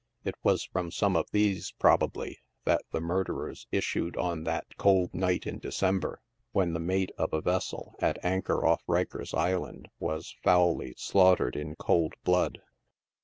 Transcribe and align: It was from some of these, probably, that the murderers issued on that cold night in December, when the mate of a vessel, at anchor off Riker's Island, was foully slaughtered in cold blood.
It 0.23 0.33
was 0.41 0.63
from 0.63 0.89
some 0.89 1.15
of 1.15 1.27
these, 1.31 1.73
probably, 1.73 2.39
that 2.65 2.81
the 2.91 2.99
murderers 2.99 3.67
issued 3.71 4.17
on 4.17 4.45
that 4.45 4.75
cold 4.77 5.13
night 5.13 5.45
in 5.45 5.59
December, 5.59 6.23
when 6.53 6.73
the 6.73 6.79
mate 6.79 7.11
of 7.19 7.33
a 7.33 7.39
vessel, 7.41 7.93
at 7.99 8.17
anchor 8.25 8.65
off 8.65 8.81
Riker's 8.87 9.35
Island, 9.35 9.89
was 9.99 10.35
foully 10.41 10.95
slaughtered 10.97 11.55
in 11.55 11.75
cold 11.75 12.13
blood. 12.23 12.63